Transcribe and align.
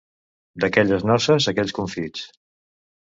D'aquelles 0.63 1.05
noces, 1.11 1.49
aquests 1.53 1.77
confits. 1.81 2.25